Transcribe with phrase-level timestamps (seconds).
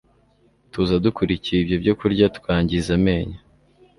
[0.71, 3.39] tuza dukurikiye ibyo byo kurya tukangiza amenyo.